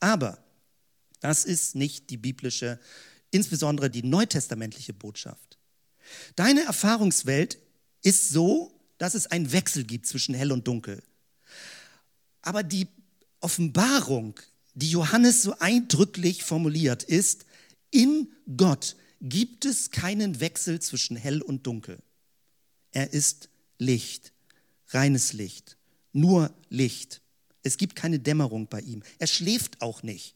[0.00, 0.38] Aber
[1.20, 2.78] das ist nicht die biblische
[3.30, 5.58] insbesondere die neutestamentliche Botschaft.
[6.36, 7.58] Deine Erfahrungswelt
[8.02, 11.02] ist so, dass es einen Wechsel gibt zwischen hell und dunkel.
[12.42, 12.88] Aber die
[13.40, 14.38] Offenbarung,
[14.74, 17.46] die Johannes so eindrücklich formuliert, ist,
[17.90, 21.98] in Gott gibt es keinen Wechsel zwischen hell und dunkel.
[22.92, 24.32] Er ist Licht,
[24.88, 25.76] reines Licht,
[26.12, 27.20] nur Licht.
[27.62, 29.02] Es gibt keine Dämmerung bei ihm.
[29.18, 30.34] Er schläft auch nicht.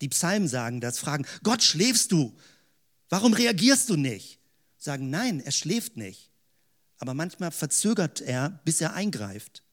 [0.00, 2.36] Die Psalmen sagen das, fragen, Gott, schläfst du?
[3.08, 4.38] Warum reagierst du nicht?
[4.76, 6.30] Sagen, nein, er schläft nicht.
[6.98, 9.63] Aber manchmal verzögert er, bis er eingreift,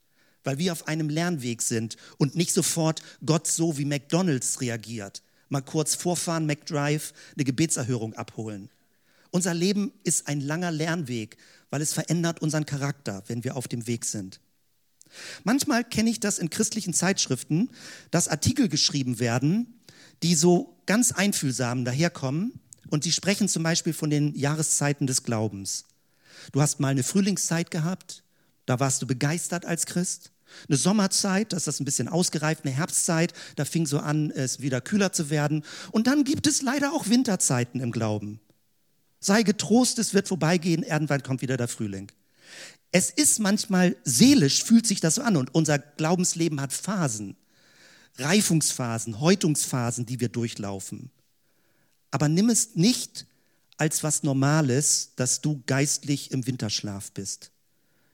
[0.44, 5.22] weil wir auf einem Lernweg sind und nicht sofort Gott so wie McDonald's reagiert.
[5.50, 8.70] Mal kurz vorfahren, McDrive, eine Gebetserhörung abholen.
[9.32, 11.38] Unser Leben ist ein langer Lernweg,
[11.70, 14.40] weil es verändert unseren Charakter, wenn wir auf dem Weg sind.
[15.44, 17.70] Manchmal kenne ich das in christlichen Zeitschriften,
[18.12, 19.80] dass Artikel geschrieben werden,
[20.24, 25.86] die so ganz einfühlsam daherkommen und sie sprechen zum Beispiel von den Jahreszeiten des Glaubens.
[26.52, 28.21] Du hast mal eine Frühlingszeit gehabt,
[28.72, 30.32] da warst du begeistert als Christ.
[30.70, 34.80] Eine Sommerzeit, das ist ein bisschen ausgereift, eine Herbstzeit, da fing so an, es wieder
[34.80, 35.66] kühler zu werden.
[35.92, 38.40] Und dann gibt es leider auch Winterzeiten im Glauben.
[39.20, 42.14] Sei getrost, es wird vorbeigehen, irgendwann kommt wieder der Frühling.
[42.94, 47.36] Es ist manchmal seelisch, fühlt sich das so an und unser Glaubensleben hat Phasen,
[48.20, 51.12] Reifungsphasen, Häutungsphasen, die wir durchlaufen.
[52.10, 53.26] Aber nimm es nicht
[53.76, 57.52] als was Normales, dass du geistlich im Winterschlaf bist,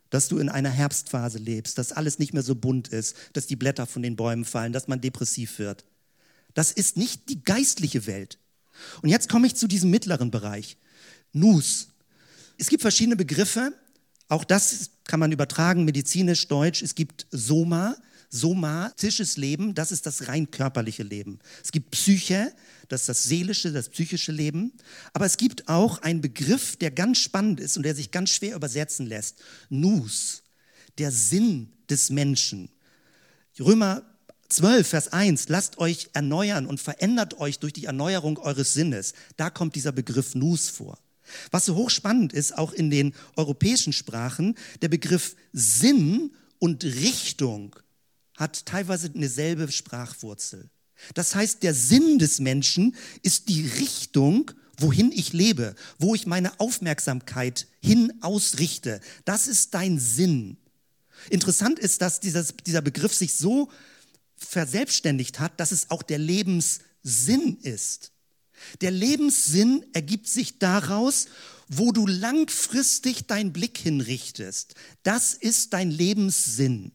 [0.10, 3.56] dass du in einer Herbstphase lebst, dass alles nicht mehr so bunt ist, dass die
[3.56, 5.86] Blätter von den Bäumen fallen, dass man depressiv wird.
[6.54, 8.40] Das ist nicht die geistliche Welt.
[9.02, 10.78] Und jetzt komme ich zu diesem mittleren Bereich.
[11.34, 11.90] Nus.
[12.58, 13.74] Es gibt verschiedene Begriffe,
[14.28, 16.82] auch das kann man übertragen, medizinisch, deutsch.
[16.82, 17.96] Es gibt Soma,
[18.30, 21.40] somatisches Leben, das ist das rein körperliche Leben.
[21.64, 22.54] Es gibt Psyche,
[22.88, 24.74] das ist das seelische, das psychische Leben.
[25.14, 28.56] Aber es gibt auch einen Begriff, der ganz spannend ist und der sich ganz schwer
[28.56, 29.38] übersetzen lässt.
[29.70, 30.44] Nus,
[30.98, 32.70] der Sinn des Menschen.
[33.60, 34.04] Römer
[34.50, 39.14] 12, Vers 1, lasst euch erneuern und verändert euch durch die Erneuerung eures Sinnes.
[39.36, 40.98] Da kommt dieser Begriff Nus vor.
[41.52, 47.76] Was so hochspannend ist, auch in den europäischen Sprachen, der Begriff Sinn und Richtung
[48.38, 50.70] hat teilweise eine selbe Sprachwurzel.
[51.14, 56.60] Das heißt, der Sinn des Menschen ist die Richtung, wohin ich lebe, wo ich meine
[56.60, 59.02] Aufmerksamkeit hin ausrichte.
[59.26, 60.58] Das ist dein Sinn.
[61.30, 63.70] Interessant ist, dass dieses, dieser Begriff sich so
[64.36, 68.12] verselbstständigt hat, dass es auch der Lebenssinn ist.
[68.82, 71.28] Der Lebenssinn ergibt sich daraus,
[71.68, 74.76] wo du langfristig deinen Blick hinrichtest.
[75.04, 76.92] Das ist dein Lebenssinn.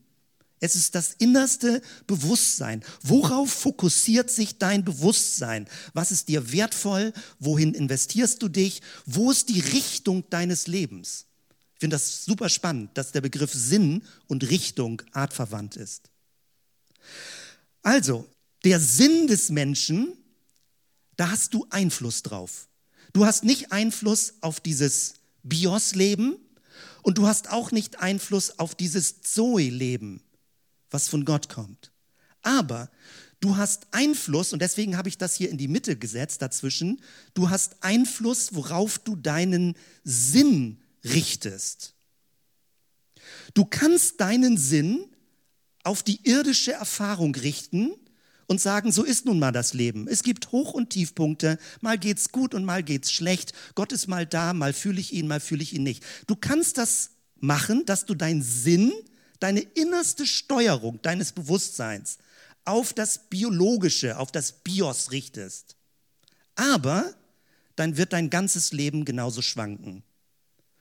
[0.63, 2.83] Es ist das innerste Bewusstsein.
[3.03, 5.69] Worauf fokussiert sich dein Bewusstsein?
[5.93, 7.13] Was ist dir wertvoll?
[7.39, 8.81] Wohin investierst du dich?
[9.05, 11.27] Wo ist die Richtung deines Lebens?
[11.75, 16.11] Ich finde das super spannend, dass der Begriff Sinn und Richtung artverwandt ist.
[17.83, 18.27] Also,
[18.65, 20.17] der Sinn des Menschen
[21.17, 22.69] da hast du Einfluss drauf.
[23.13, 26.37] Du hast nicht Einfluss auf dieses Bios-Leben
[27.03, 30.23] und du hast auch nicht Einfluss auf dieses Zoe-Leben,
[30.93, 31.93] was von Gott kommt.
[32.43, 32.91] Aber
[33.41, 37.01] du hast Einfluss, und deswegen habe ich das hier in die Mitte gesetzt dazwischen,
[37.35, 39.75] du hast Einfluss, worauf du deinen
[40.05, 41.95] Sinn richtest.
[43.55, 45.07] Du kannst deinen Sinn
[45.85, 47.93] auf die irdische Erfahrung richten
[48.47, 50.07] und sagen, so ist nun mal das Leben.
[50.09, 53.53] Es gibt Hoch- und Tiefpunkte, mal geht's gut und mal geht's schlecht.
[53.75, 56.05] Gott ist mal da, mal fühle ich ihn, mal fühle ich ihn nicht.
[56.27, 58.93] Du kannst das machen, dass du deinen Sinn,
[59.43, 62.19] deine innerste Steuerung deines Bewusstseins
[62.65, 65.77] auf das Biologische, auf das Bios richtest.
[66.55, 67.13] Aber
[67.75, 70.05] dann wird dein ganzes Leben genauso schwanken.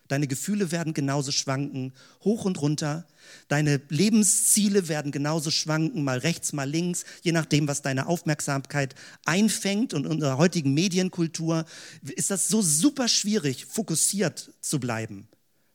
[0.08, 1.94] Deine Gefühle werden genauso schwanken,
[2.24, 3.08] hoch und runter.
[3.48, 8.94] Deine Lebensziele werden genauso schwanken, mal rechts, mal links, je nachdem, was deine Aufmerksamkeit
[9.24, 9.94] einfängt.
[9.94, 11.66] Und in unserer heutigen Medienkultur
[12.04, 15.30] ist das so super schwierig, fokussiert zu bleiben,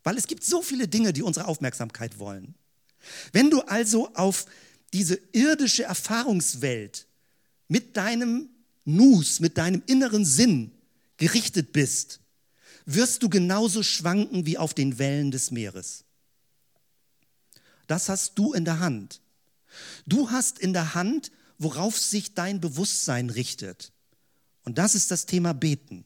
[0.05, 2.55] weil es gibt so viele Dinge, die unsere Aufmerksamkeit wollen.
[3.33, 4.47] Wenn du also auf
[4.93, 7.07] diese irdische Erfahrungswelt
[7.69, 8.49] mit deinem
[8.85, 10.73] Nus, mit deinem inneren Sinn
[11.17, 12.21] gerichtet bist,
[12.85, 16.05] wirst du genauso schwanken wie auf den Wellen des Meeres.
[17.87, 19.21] Das hast du in der Hand.
[20.07, 23.93] Du hast in der Hand, worauf sich dein Bewusstsein richtet.
[24.65, 26.05] Und das ist das Thema Beten.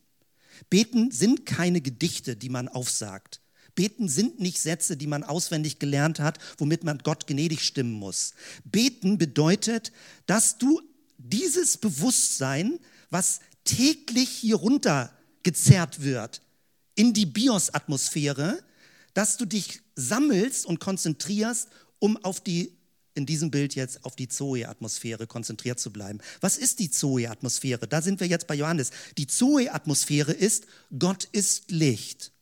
[0.68, 3.40] Beten sind keine Gedichte, die man aufsagt.
[3.74, 8.34] Beten sind nicht Sätze, die man auswendig gelernt hat, womit man Gott gnädig stimmen muss.
[8.64, 9.92] Beten bedeutet,
[10.26, 10.80] dass du
[11.18, 12.78] dieses Bewusstsein,
[13.10, 16.42] was täglich hier runter gezerrt wird
[16.94, 18.62] in die Bios-Atmosphäre,
[19.14, 22.76] dass du dich sammelst und konzentrierst, um auf die,
[23.14, 26.20] in diesem Bild jetzt, auf die Zoe-Atmosphäre konzentriert zu bleiben.
[26.40, 27.86] Was ist die Zoe-Atmosphäre?
[27.86, 28.90] Da sind wir jetzt bei Johannes.
[29.18, 30.66] Die Zoe-Atmosphäre ist,
[30.98, 32.32] Gott ist Licht.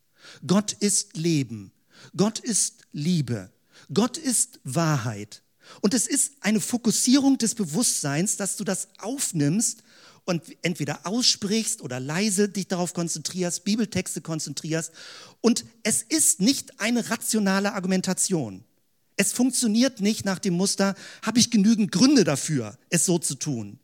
[0.46, 1.72] Gott ist Leben.
[2.16, 3.50] Gott ist Liebe.
[3.92, 5.42] Gott ist Wahrheit.
[5.80, 9.82] Und es ist eine Fokussierung des Bewusstseins, dass du das aufnimmst
[10.24, 14.92] und entweder aussprichst oder leise dich darauf konzentrierst, Bibeltexte konzentrierst.
[15.40, 18.64] Und es ist nicht eine rationale Argumentation.
[19.16, 23.78] Es funktioniert nicht nach dem Muster, habe ich genügend Gründe dafür, es so zu tun.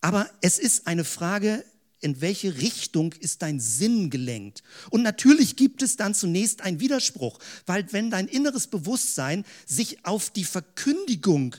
[0.00, 1.64] Aber es ist eine Frage,
[2.02, 4.62] in welche Richtung ist dein Sinn gelenkt?
[4.90, 10.30] Und natürlich gibt es dann zunächst einen Widerspruch, weil wenn dein inneres Bewusstsein sich auf
[10.30, 11.56] die Verkündigung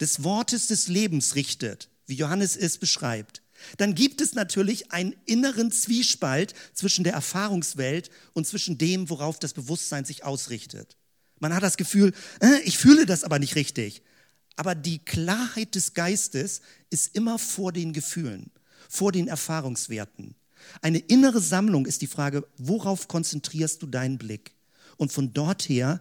[0.00, 3.42] des Wortes des Lebens richtet, wie Johannes es beschreibt,
[3.78, 9.54] dann gibt es natürlich einen inneren Zwiespalt zwischen der Erfahrungswelt und zwischen dem, worauf das
[9.54, 10.96] Bewusstsein sich ausrichtet.
[11.38, 14.02] Man hat das Gefühl, äh, ich fühle das aber nicht richtig.
[14.56, 18.50] Aber die Klarheit des Geistes ist immer vor den Gefühlen,
[18.88, 20.34] vor den Erfahrungswerten.
[20.82, 24.52] Eine innere Sammlung ist die Frage, worauf konzentrierst du deinen Blick?
[24.96, 26.00] Und von dort her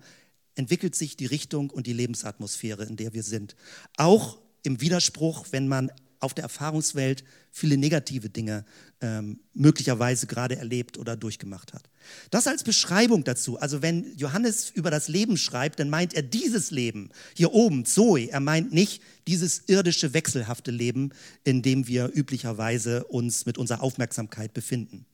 [0.55, 3.55] entwickelt sich die Richtung und die Lebensatmosphäre, in der wir sind.
[3.97, 8.65] Auch im Widerspruch, wenn man auf der Erfahrungswelt viele negative Dinge
[9.05, 11.83] ähm, möglicherweise gerade erlebt oder durchgemacht hat.
[12.31, 13.59] Das als Beschreibung dazu.
[13.59, 18.31] Also wenn Johannes über das Leben schreibt, dann meint er dieses Leben hier oben, Zoe.
[18.31, 21.11] Er meint nicht dieses irdische, wechselhafte Leben,
[21.43, 25.05] in dem wir üblicherweise uns mit unserer Aufmerksamkeit befinden.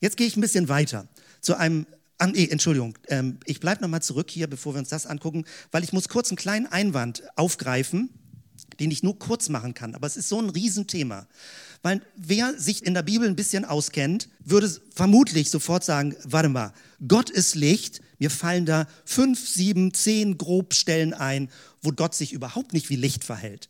[0.00, 1.08] Jetzt gehe ich ein bisschen weiter
[1.40, 1.86] zu einem
[2.18, 5.82] Ah, nee, Entschuldigung, ähm, ich bleibe nochmal zurück hier, bevor wir uns das angucken, weil
[5.82, 8.10] ich muss kurz einen kleinen Einwand aufgreifen,
[8.80, 9.94] den ich nur kurz machen kann.
[9.94, 11.26] Aber es ist so ein Riesenthema.
[11.82, 16.72] Weil wer sich in der Bibel ein bisschen auskennt, würde vermutlich sofort sagen, warte mal,
[17.06, 18.00] Gott ist Licht.
[18.18, 21.50] Mir fallen da fünf, sieben, zehn Grobstellen ein,
[21.82, 23.68] wo Gott sich überhaupt nicht wie Licht verhält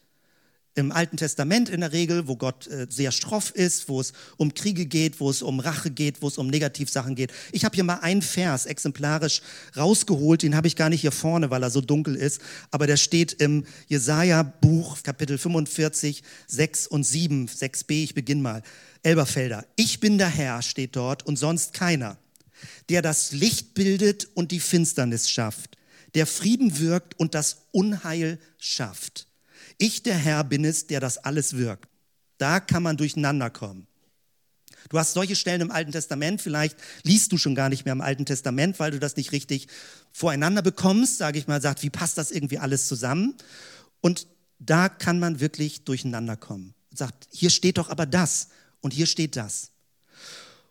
[0.75, 4.55] im Alten Testament in der Regel, wo Gott äh, sehr schroff ist, wo es um
[4.55, 7.33] Kriege geht, wo es um Rache geht, wo es um Negativsachen geht.
[7.53, 9.43] Ich habe hier mal einen Vers exemplarisch
[9.77, 12.97] rausgeholt, den habe ich gar nicht hier vorne, weil er so dunkel ist, aber der
[12.97, 18.63] steht im Jesaja-Buch, Kapitel 45, 6 und 7, 6b, ich beginne mal.
[19.03, 22.19] Elberfelder, ich bin der Herr, steht dort, und sonst keiner,
[22.89, 25.77] der das Licht bildet und die Finsternis schafft,
[26.15, 29.27] der Frieden wirkt und das Unheil schafft.
[29.79, 31.89] Ich, der Herr, bin es, der das alles wirkt.
[32.39, 33.87] Da kann man durcheinander kommen.
[34.89, 38.01] Du hast solche Stellen im Alten Testament, vielleicht liest du schon gar nicht mehr im
[38.01, 39.69] Alten Testament, weil du das nicht richtig
[40.13, 43.35] voreinander bekommst, sage ich mal, sagt, wie passt das irgendwie alles zusammen?
[44.01, 44.27] Und
[44.59, 46.75] da kann man wirklich durcheinander kommen.
[46.93, 48.49] Sagt, hier steht doch aber das
[48.81, 49.71] und hier steht das.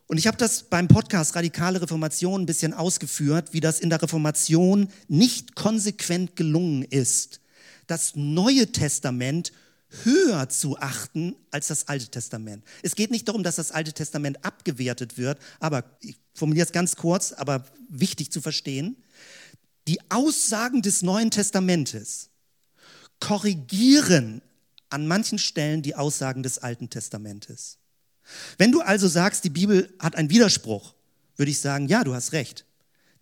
[0.06, 4.02] Und ich habe das beim Podcast Radikale Reformation ein bisschen ausgeführt, wie das in der
[4.02, 7.40] Reformation nicht konsequent gelungen ist,
[7.86, 9.52] das Neue Testament
[10.04, 12.64] höher zu achten als das Alte Testament.
[12.82, 16.96] Es geht nicht darum, dass das Alte Testament abgewertet wird, aber ich formuliere es ganz
[16.96, 18.96] kurz, aber wichtig zu verstehen.
[19.86, 22.30] Die Aussagen des Neuen Testamentes
[23.20, 24.42] korrigieren
[24.88, 27.78] an manchen Stellen die Aussagen des Alten Testamentes.
[28.58, 30.94] Wenn du also sagst, die Bibel hat einen Widerspruch,
[31.36, 32.64] würde ich sagen, ja, du hast recht.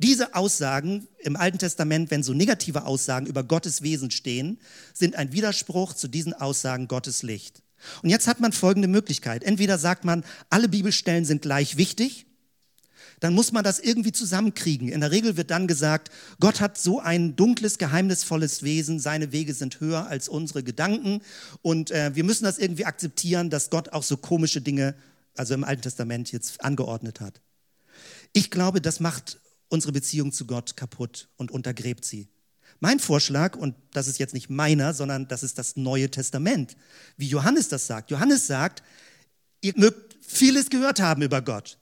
[0.03, 4.59] Diese Aussagen im Alten Testament, wenn so negative Aussagen über Gottes Wesen stehen,
[4.95, 7.63] sind ein Widerspruch zu diesen Aussagen Gottes Licht.
[8.03, 9.45] Und jetzt hat man folgende Möglichkeit.
[9.45, 12.25] Entweder sagt man, alle Bibelstellen sind gleich wichtig,
[13.21, 14.89] dann muss man das irgendwie zusammenkriegen.
[14.89, 16.11] In der Regel wird dann gesagt,
[16.41, 21.21] Gott hat so ein dunkles, geheimnisvolles Wesen, seine Wege sind höher als unsere Gedanken
[21.61, 24.95] und äh, wir müssen das irgendwie akzeptieren, dass Gott auch so komische Dinge,
[25.37, 27.43] also im Alten Testament jetzt angeordnet hat.
[28.33, 29.39] Ich glaube, das macht
[29.71, 32.29] unsere Beziehung zu Gott kaputt und untergräbt sie.
[32.81, 36.77] Mein Vorschlag, und das ist jetzt nicht meiner, sondern das ist das Neue Testament,
[37.17, 38.11] wie Johannes das sagt.
[38.11, 38.83] Johannes sagt,
[39.61, 41.79] ihr mögt vieles gehört haben über Gott.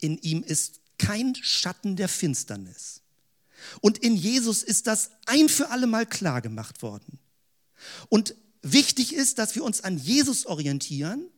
[0.00, 3.02] In ihm ist kein Schatten der Finsternis.
[3.80, 7.18] Und in Jesus ist das ein für alle Mal klar gemacht worden.
[8.08, 11.28] Und wichtig ist, dass wir uns an Jesus orientieren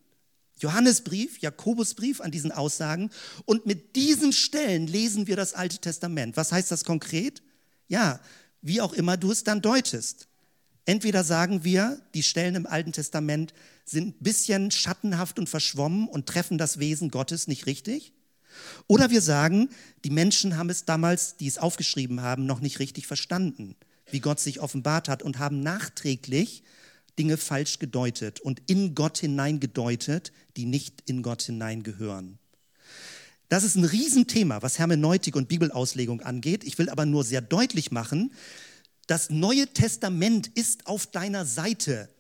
[0.59, 3.11] Johannesbrief, Jakobusbrief an diesen Aussagen.
[3.45, 6.37] Und mit diesen Stellen lesen wir das Alte Testament.
[6.37, 7.43] Was heißt das konkret?
[7.89, 8.21] Ja,
[8.61, 10.29] wie auch immer du es dann deutest.
[10.85, 13.53] Entweder sagen wir, die Stellen im Alten Testament
[13.85, 18.13] sind ein bisschen schattenhaft und verschwommen und treffen das Wesen Gottes nicht richtig.
[18.87, 19.69] Oder wir sagen,
[20.05, 23.77] die Menschen haben es damals, die es aufgeschrieben haben, noch nicht richtig verstanden,
[24.11, 26.63] wie Gott sich offenbart hat und haben nachträglich
[27.19, 32.39] Dinge falsch gedeutet und in Gott hineingedeutet, die nicht in Gott hineingehören.
[33.49, 36.65] Das ist ein Riesenthema, was Hermeneutik und Bibelauslegung angeht.
[36.65, 38.33] Ich will aber nur sehr deutlich machen,
[39.07, 42.11] das Neue Testament ist auf deiner Seite.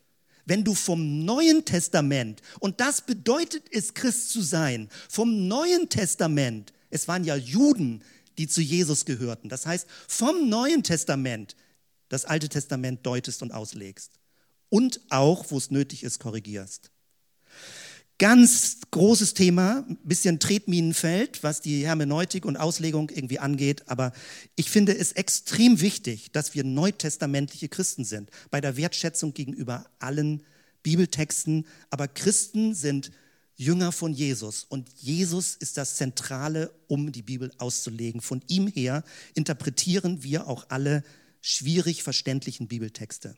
[0.46, 6.72] Wenn du vom Neuen Testament, und das bedeutet es, Christ zu sein, vom Neuen Testament,
[6.88, 8.02] es waren ja Juden,
[8.38, 9.50] die zu Jesus gehörten.
[9.50, 11.54] Das heißt, vom Neuen Testament
[12.08, 14.12] das Alte Testament deutest und auslegst.
[14.70, 16.90] Und auch, wo es nötig ist, korrigierst.
[18.18, 23.88] Ganz großes Thema, ein bisschen Tretminenfeld, was die Hermeneutik und Auslegung irgendwie angeht.
[23.88, 24.12] Aber
[24.56, 30.42] ich finde es extrem wichtig, dass wir neutestamentliche Christen sind, bei der Wertschätzung gegenüber allen
[30.82, 31.64] Bibeltexten.
[31.90, 33.12] Aber Christen sind
[33.54, 34.64] Jünger von Jesus.
[34.64, 38.20] Und Jesus ist das Zentrale, um die Bibel auszulegen.
[38.20, 39.04] Von ihm her
[39.34, 41.04] interpretieren wir auch alle
[41.40, 43.36] schwierig verständlichen Bibeltexte.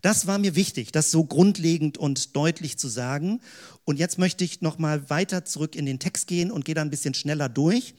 [0.00, 3.40] Das war mir wichtig, das so grundlegend und deutlich zu sagen.
[3.84, 6.82] Und jetzt möchte ich noch mal weiter zurück in den Text gehen und gehe da
[6.82, 7.94] ein bisschen schneller durch,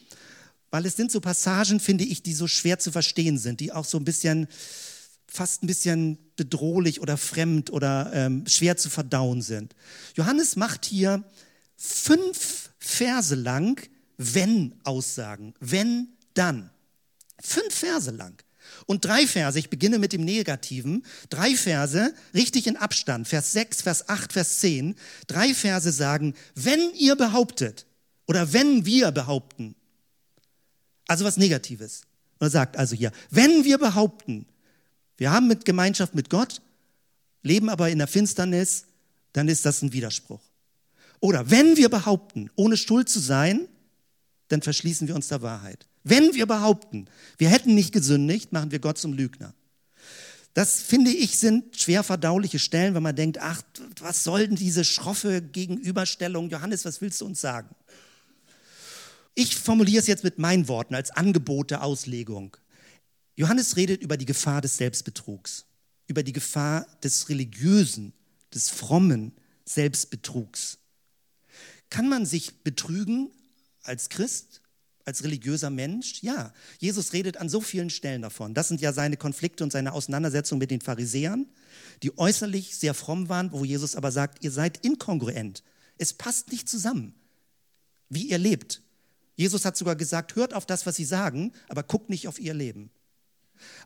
[0.71, 3.85] weil es sind so Passagen, finde ich, die so schwer zu verstehen sind, die auch
[3.85, 4.47] so ein bisschen
[5.27, 9.75] fast ein bisschen bedrohlich oder fremd oder ähm, schwer zu verdauen sind.
[10.15, 11.23] Johannes macht hier
[11.75, 13.81] fünf Verse lang
[14.17, 16.69] wenn Aussagen, wenn dann.
[17.39, 18.41] Fünf Verse lang.
[18.85, 23.81] Und drei Verse, ich beginne mit dem Negativen, drei Verse, richtig in Abstand, Vers 6,
[23.81, 24.95] Vers 8, Vers 10,
[25.27, 27.85] drei Verse sagen, wenn ihr behauptet
[28.27, 29.75] oder wenn wir behaupten,
[31.07, 32.03] also was Negatives.
[32.39, 34.45] Er sagt also hier, wenn wir behaupten,
[35.17, 36.61] wir haben mit Gemeinschaft mit Gott,
[37.41, 38.85] leben aber in der Finsternis,
[39.33, 40.41] dann ist das ein Widerspruch.
[41.19, 43.67] Oder wenn wir behaupten, ohne Schuld zu sein,
[44.49, 45.87] dann verschließen wir uns der Wahrheit.
[46.03, 49.53] Wenn wir behaupten, wir hätten nicht gesündigt, machen wir Gott zum Lügner.
[50.53, 53.63] Das finde ich sind schwer verdauliche Stellen, wenn man denkt, ach,
[53.99, 56.49] was soll denn diese schroffe Gegenüberstellung?
[56.49, 57.73] Johannes, was willst du uns sagen?
[59.33, 62.55] Ich formuliere es jetzt mit meinen Worten als Angebot der Auslegung.
[63.35, 65.65] Johannes redet über die Gefahr des Selbstbetrugs,
[66.05, 68.13] über die Gefahr des religiösen,
[68.53, 69.33] des frommen
[69.65, 70.77] Selbstbetrugs.
[71.89, 73.31] Kann man sich betrügen
[73.81, 74.61] als Christ?
[75.05, 76.21] Als religiöser Mensch?
[76.21, 78.53] Ja, Jesus redet an so vielen Stellen davon.
[78.53, 81.47] Das sind ja seine Konflikte und seine Auseinandersetzungen mit den Pharisäern,
[82.01, 85.63] die äußerlich sehr fromm waren, wo Jesus aber sagt, ihr seid inkongruent.
[85.97, 87.13] Es passt nicht zusammen,
[88.09, 88.81] wie ihr lebt.
[89.35, 92.53] Jesus hat sogar gesagt, hört auf das, was sie sagen, aber guckt nicht auf ihr
[92.53, 92.91] Leben.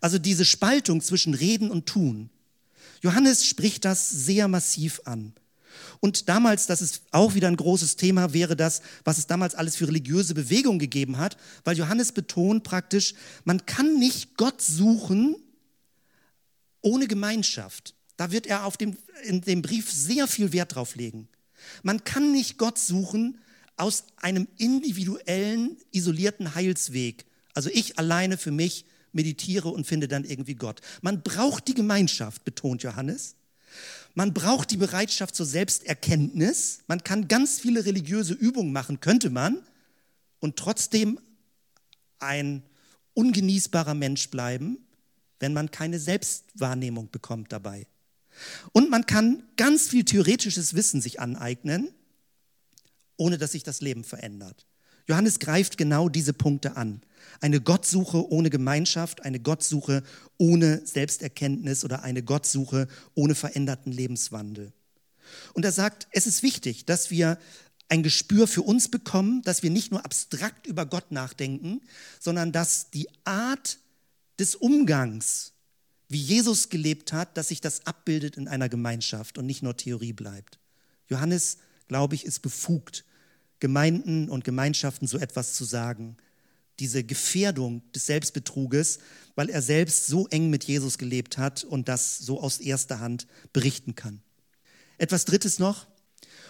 [0.01, 2.29] Also diese Spaltung zwischen Reden und Tun.
[3.01, 5.33] Johannes spricht das sehr massiv an.
[5.99, 9.75] Und damals, das ist auch wieder ein großes Thema, wäre das, was es damals alles
[9.75, 13.13] für religiöse Bewegungen gegeben hat, weil Johannes betont praktisch,
[13.45, 15.35] man kann nicht Gott suchen
[16.81, 17.95] ohne Gemeinschaft.
[18.15, 21.27] Da wird er auf dem, in dem Brief sehr viel Wert drauf legen.
[21.83, 23.39] Man kann nicht Gott suchen
[23.75, 27.25] aus einem individuellen, isolierten Heilsweg.
[27.53, 30.81] Also ich alleine für mich meditiere und finde dann irgendwie Gott.
[31.01, 33.35] Man braucht die Gemeinschaft, betont Johannes.
[34.17, 36.79] Man braucht die Bereitschaft zur Selbsterkenntnis.
[36.87, 39.61] Man kann ganz viele religiöse Übungen machen, könnte man,
[40.39, 41.19] und trotzdem
[42.17, 42.63] ein
[43.13, 44.79] ungenießbarer Mensch bleiben,
[45.39, 47.85] wenn man keine Selbstwahrnehmung bekommt dabei.
[48.71, 51.89] Und man kann ganz viel theoretisches Wissen sich aneignen,
[53.17, 54.65] ohne dass sich das Leben verändert.
[55.05, 57.03] Johannes greift genau diese Punkte an.
[57.39, 60.03] Eine Gottsuche ohne Gemeinschaft, eine Gottsuche
[60.37, 64.73] ohne Selbsterkenntnis oder eine Gottsuche ohne veränderten Lebenswandel.
[65.53, 67.37] Und er sagt, es ist wichtig, dass wir
[67.89, 71.81] ein Gespür für uns bekommen, dass wir nicht nur abstrakt über Gott nachdenken,
[72.19, 73.79] sondern dass die Art
[74.39, 75.53] des Umgangs,
[76.09, 80.13] wie Jesus gelebt hat, dass sich das abbildet in einer Gemeinschaft und nicht nur Theorie
[80.13, 80.59] bleibt.
[81.09, 83.05] Johannes, glaube ich, ist befugt,
[83.59, 86.17] Gemeinden und Gemeinschaften so etwas zu sagen.
[86.79, 88.99] Diese Gefährdung des Selbstbetruges,
[89.35, 93.27] weil er selbst so eng mit Jesus gelebt hat und das so aus erster Hand
[93.53, 94.21] berichten kann.
[94.97, 95.87] Etwas Drittes noch,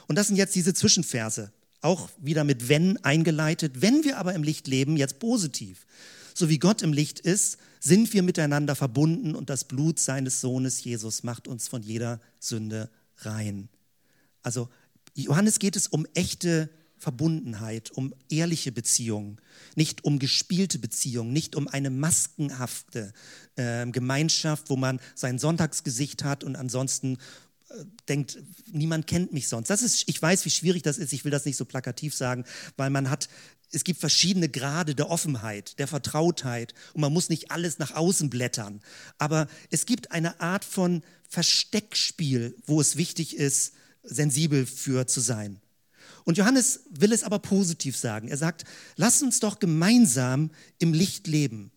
[0.07, 3.81] und das sind jetzt diese Zwischenverse, auch wieder mit wenn eingeleitet.
[3.81, 5.85] Wenn wir aber im Licht leben, jetzt positiv,
[6.33, 10.83] so wie Gott im Licht ist, sind wir miteinander verbunden und das Blut seines Sohnes
[10.83, 13.69] Jesus macht uns von jeder Sünde rein.
[14.43, 14.69] Also
[15.15, 19.39] Johannes geht es um echte Verbundenheit, um ehrliche Beziehungen,
[19.75, 23.13] nicht um gespielte Beziehungen, nicht um eine maskenhafte
[23.55, 27.17] äh, Gemeinschaft, wo man sein Sonntagsgesicht hat und ansonsten
[27.69, 28.39] äh, denkt,
[28.71, 29.69] niemand kennt mich sonst.
[29.69, 31.13] Das ist, ich weiß, wie schwierig das ist.
[31.13, 32.45] Ich will das nicht so plakativ sagen,
[32.77, 33.29] weil man hat
[33.71, 38.29] es gibt verschiedene Grade der Offenheit, der Vertrautheit und man muss nicht alles nach außen
[38.29, 38.81] blättern.
[39.17, 43.73] Aber es gibt eine Art von Versteckspiel, wo es wichtig ist,
[44.03, 45.59] sensibel für zu sein.
[46.27, 48.27] Und Johannes will es aber positiv sagen.
[48.27, 48.65] Er sagt,
[48.97, 51.71] lass uns doch gemeinsam im Licht leben,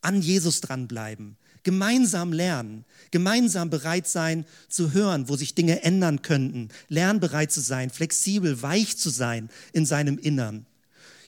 [0.00, 6.70] an Jesus dranbleiben, gemeinsam lernen, gemeinsam bereit sein zu hören, wo sich Dinge ändern könnten,
[6.88, 10.64] lernbereit zu sein, flexibel, weich zu sein in seinem Innern.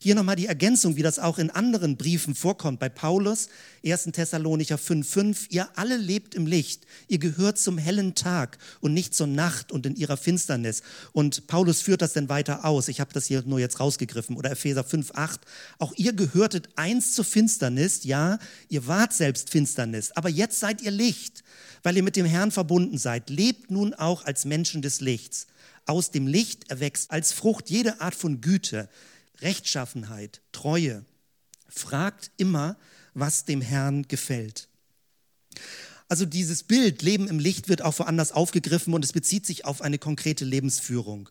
[0.05, 2.79] Hier nochmal die Ergänzung, wie das auch in anderen Briefen vorkommt.
[2.79, 3.49] Bei Paulus,
[3.87, 4.11] 1.
[4.13, 9.29] Thessalonicher 5,5, ihr alle lebt im Licht, ihr gehört zum hellen Tag und nicht zur
[9.29, 10.83] Nacht und in ihrer Finsternis.
[11.13, 12.89] Und Paulus führt das dann weiter aus.
[12.89, 14.37] Ich habe das hier nur jetzt rausgegriffen.
[14.37, 15.39] Oder Epheser 5,8,
[15.79, 18.39] auch ihr gehörtet einst zur Finsternis, ja,
[18.69, 21.43] ihr wart selbst Finsternis, aber jetzt seid ihr Licht,
[21.83, 23.31] weil ihr mit dem Herrn verbunden seid.
[23.31, 25.47] Lebt nun auch als Menschen des Lichts.
[25.87, 28.89] Aus dem Licht erwächst als Frucht jede Art von Güte,
[29.45, 31.05] Rechtschaffenheit, Treue.
[31.69, 32.77] Fragt immer,
[33.15, 34.69] was dem Herrn gefällt.
[36.09, 39.81] Also dieses Bild Leben im Licht wird auch woanders aufgegriffen und es bezieht sich auf
[39.81, 41.31] eine konkrete Lebensführung.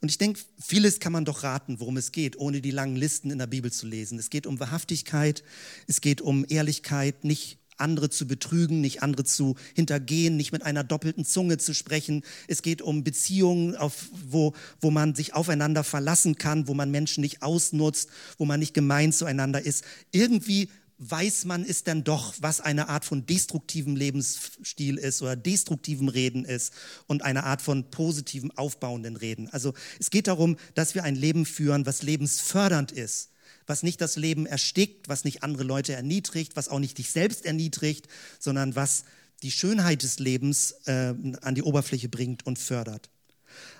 [0.00, 3.30] Und ich denke, vieles kann man doch raten, worum es geht, ohne die langen Listen
[3.30, 4.18] in der Bibel zu lesen.
[4.18, 5.42] Es geht um Wahrhaftigkeit,
[5.88, 10.84] es geht um Ehrlichkeit, nicht andere zu betrügen, nicht andere zu hintergehen, nicht mit einer
[10.84, 12.22] doppelten Zunge zu sprechen.
[12.48, 17.20] Es geht um Beziehungen, auf, wo, wo man sich aufeinander verlassen kann, wo man Menschen
[17.20, 18.08] nicht ausnutzt,
[18.38, 19.84] wo man nicht gemein zueinander ist.
[20.12, 26.08] Irgendwie weiß man es dann doch, was eine Art von destruktivem Lebensstil ist oder destruktivem
[26.08, 26.72] Reden ist
[27.08, 29.48] und eine Art von positivem, aufbauenden Reden.
[29.48, 33.31] Also es geht darum, dass wir ein Leben führen, was lebensfördernd ist
[33.66, 37.44] was nicht das Leben erstickt, was nicht andere Leute erniedrigt, was auch nicht dich selbst
[37.44, 38.08] erniedrigt,
[38.38, 39.04] sondern was
[39.42, 43.10] die Schönheit des Lebens äh, an die Oberfläche bringt und fördert.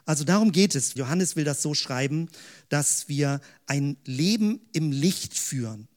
[0.04, 0.94] Also darum geht es.
[0.94, 2.28] Johannes will das so schreiben,
[2.68, 5.88] dass wir ein Leben im Licht führen.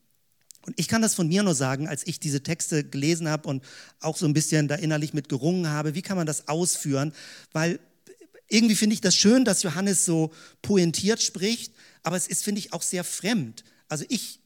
[0.61, 3.63] Und ich kann das von mir nur sagen, als ich diese Texte gelesen habe und
[3.99, 7.13] auch so ein bisschen da innerlich mit gerungen habe, wie kann man das ausführen?
[7.51, 7.79] Weil
[8.49, 10.31] irgendwie finde ich das schön, dass Johannes so
[10.61, 11.73] pointiert spricht,
[12.03, 13.63] aber es ist, finde ich, auch sehr fremd.
[13.87, 14.41] Also ich,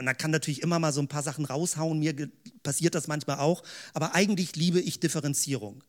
[0.00, 2.30] man kann natürlich immer mal so ein paar Sachen raushauen, mir
[2.62, 3.62] passiert das manchmal auch,
[3.94, 5.82] aber eigentlich liebe ich Differenzierung.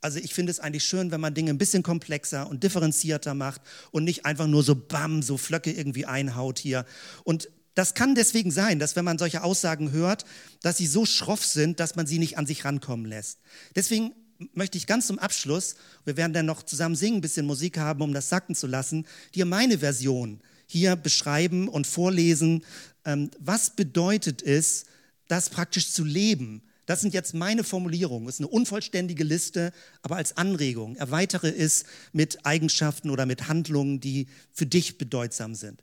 [0.00, 3.62] Also ich finde es eigentlich schön, wenn man Dinge ein bisschen komplexer und differenzierter macht
[3.90, 6.84] und nicht einfach nur so bam, so Flöcke irgendwie einhaut hier.
[7.24, 10.24] Und das kann deswegen sein, dass wenn man solche Aussagen hört,
[10.62, 13.40] dass sie so schroff sind, dass man sie nicht an sich rankommen lässt.
[13.74, 14.12] Deswegen
[14.52, 18.02] möchte ich ganz zum Abschluss, wir werden dann noch zusammen singen, ein bisschen Musik haben,
[18.02, 22.64] um das sacken zu lassen, dir meine Version hier beschreiben und vorlesen,
[23.04, 24.84] ähm, was bedeutet es,
[25.26, 26.62] das praktisch zu leben.
[26.86, 28.26] Das sind jetzt meine Formulierungen.
[28.26, 30.96] Das ist eine unvollständige Liste, aber als Anregung.
[30.96, 35.82] Erweitere es mit Eigenschaften oder mit Handlungen, die für dich bedeutsam sind.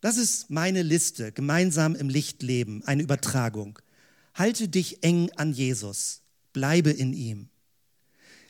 [0.00, 3.78] Das ist meine Liste, gemeinsam im Licht leben, eine Übertragung.
[4.34, 6.20] Halte dich eng an Jesus,
[6.52, 7.48] bleibe in ihm.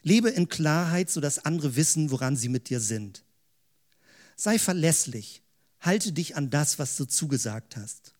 [0.02, 3.24] Lebe in Klarheit, sodass andere wissen, woran sie mit dir sind.
[4.36, 5.43] Sei verlässlich,
[5.84, 8.14] Halte dich an das, was du zugesagt hast.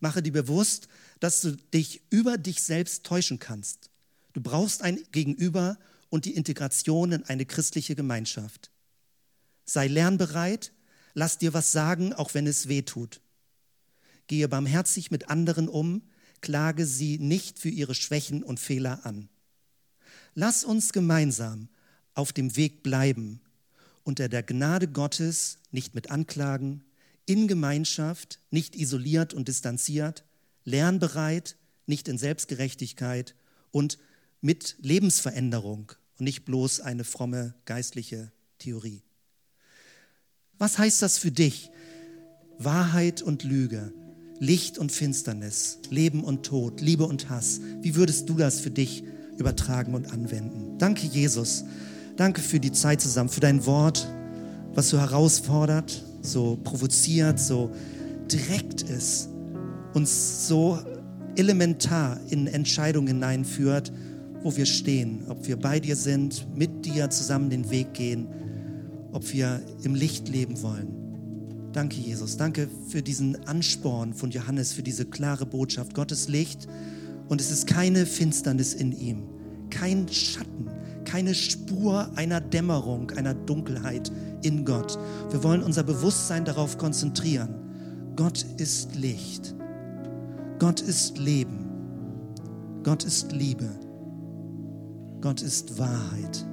[0.00, 0.88] Mache dir bewusst,
[1.20, 3.90] dass du dich über dich selbst täuschen kannst.
[4.32, 5.78] Du brauchst ein Gegenüber
[6.10, 8.72] und die Integration in eine christliche Gemeinschaft.
[9.64, 10.72] Sei lernbereit,
[11.12, 13.20] lass dir was sagen, auch wenn es weh tut.
[14.26, 16.02] Gehe barmherzig mit anderen um,
[16.40, 19.28] klage sie nicht für ihre Schwächen und Fehler an.
[20.34, 21.68] Lass uns gemeinsam
[22.14, 23.40] auf dem Weg bleiben,
[24.04, 26.84] unter der Gnade Gottes, nicht mit Anklagen,
[27.26, 30.24] in Gemeinschaft, nicht isoliert und distanziert,
[30.64, 33.34] lernbereit, nicht in Selbstgerechtigkeit
[33.70, 33.98] und
[34.40, 39.02] mit Lebensveränderung und nicht bloß eine fromme geistliche Theorie.
[40.58, 41.70] Was heißt das für dich?
[42.58, 43.92] Wahrheit und Lüge,
[44.38, 47.60] Licht und Finsternis, Leben und Tod, Liebe und Hass.
[47.80, 49.02] Wie würdest du das für dich
[49.38, 50.78] übertragen und anwenden?
[50.78, 51.64] Danke, Jesus
[52.16, 54.06] Danke für die Zeit zusammen, für dein Wort,
[54.72, 57.70] was so herausfordert, so provoziert, so
[58.30, 59.28] direkt ist,
[59.94, 60.78] uns so
[61.36, 63.92] elementar in Entscheidungen hineinführt,
[64.42, 68.28] wo wir stehen, ob wir bei dir sind, mit dir zusammen den Weg gehen,
[69.12, 70.88] ob wir im Licht leben wollen.
[71.72, 72.36] Danke, Jesus.
[72.36, 75.94] Danke für diesen Ansporn von Johannes, für diese klare Botschaft.
[75.94, 76.68] Gottes Licht
[77.28, 79.24] und es ist keine Finsternis in ihm,
[79.70, 80.63] kein Schatten,
[81.04, 84.10] keine Spur einer Dämmerung, einer Dunkelheit
[84.42, 84.98] in Gott.
[85.30, 87.54] Wir wollen unser Bewusstsein darauf konzentrieren.
[88.16, 89.54] Gott ist Licht.
[90.58, 91.64] Gott ist Leben.
[92.82, 93.68] Gott ist Liebe.
[95.20, 96.44] Gott ist Wahrheit.